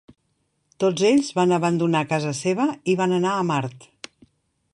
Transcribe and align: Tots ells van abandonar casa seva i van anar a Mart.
Tots 0.83 1.03
ells 1.09 1.29
van 1.41 1.53
abandonar 1.59 2.03
casa 2.15 2.33
seva 2.39 2.67
i 2.95 2.97
van 3.03 3.15
anar 3.23 3.37
a 3.43 3.49
Mart. 3.53 3.91